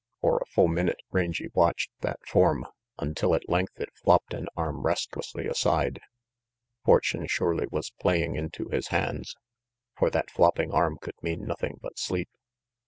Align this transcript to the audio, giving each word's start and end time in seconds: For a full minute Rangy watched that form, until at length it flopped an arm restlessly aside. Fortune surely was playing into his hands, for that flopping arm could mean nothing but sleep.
For 0.19 0.39
a 0.39 0.47
full 0.47 0.67
minute 0.67 0.99
Rangy 1.11 1.49
watched 1.53 1.91
that 1.99 2.25
form, 2.25 2.65
until 2.97 3.35
at 3.35 3.47
length 3.47 3.79
it 3.79 3.93
flopped 3.93 4.33
an 4.33 4.47
arm 4.57 4.81
restlessly 4.81 5.45
aside. 5.45 5.99
Fortune 6.83 7.27
surely 7.27 7.67
was 7.69 7.93
playing 8.01 8.35
into 8.35 8.67
his 8.69 8.87
hands, 8.87 9.35
for 9.95 10.09
that 10.09 10.31
flopping 10.31 10.71
arm 10.71 10.97
could 10.99 11.21
mean 11.21 11.45
nothing 11.45 11.77
but 11.83 11.99
sleep. 11.99 12.29